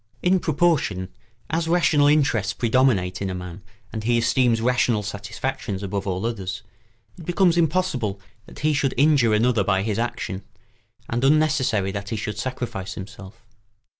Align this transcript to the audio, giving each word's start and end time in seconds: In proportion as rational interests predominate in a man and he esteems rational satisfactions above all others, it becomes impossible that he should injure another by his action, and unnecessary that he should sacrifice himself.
In 0.23 0.39
proportion 0.39 1.09
as 1.51 1.67
rational 1.67 2.07
interests 2.07 2.53
predominate 2.53 3.21
in 3.21 3.29
a 3.29 3.35
man 3.35 3.61
and 3.93 4.03
he 4.03 4.17
esteems 4.17 4.59
rational 4.59 5.03
satisfactions 5.03 5.83
above 5.83 6.07
all 6.07 6.25
others, 6.25 6.63
it 7.19 7.25
becomes 7.27 7.55
impossible 7.55 8.19
that 8.47 8.61
he 8.61 8.73
should 8.73 8.95
injure 8.97 9.35
another 9.35 9.63
by 9.63 9.83
his 9.83 9.99
action, 9.99 10.41
and 11.07 11.23
unnecessary 11.23 11.91
that 11.91 12.09
he 12.09 12.15
should 12.15 12.39
sacrifice 12.39 12.95
himself. 12.95 13.45